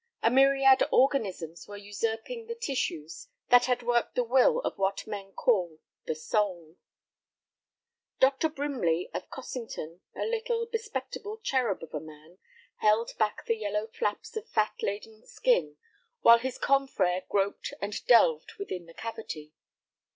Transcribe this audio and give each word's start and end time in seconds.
A 0.23 0.31
myriad 0.31 0.81
organisms 0.91 1.67
were 1.67 1.77
usurping 1.77 2.47
the 2.47 2.55
tissues 2.55 3.27
that 3.49 3.65
had 3.65 3.83
worked 3.83 4.15
the 4.15 4.23
will 4.23 4.57
of 4.61 4.75
what 4.79 5.05
men 5.05 5.31
call 5.31 5.77
"the 6.05 6.15
soul." 6.15 6.77
Dr. 8.19 8.49
Brimley, 8.49 9.11
of 9.13 9.29
Cossington, 9.29 10.01
a 10.15 10.25
little, 10.25 10.67
spectacled 10.73 11.43
cherub 11.43 11.83
of 11.83 11.93
a 11.93 11.99
man, 11.99 12.39
held 12.77 13.15
back 13.19 13.45
the 13.45 13.55
yellow 13.57 13.85
flaps 13.85 14.35
of 14.35 14.49
fat 14.49 14.73
laden 14.81 15.23
skin 15.23 15.77
while 16.21 16.39
his 16.39 16.57
confrère 16.57 17.27
groped 17.27 17.71
and 17.79 18.03
delved 18.07 18.53
within 18.57 18.87
the 18.87 18.95
cavity. 18.95 19.53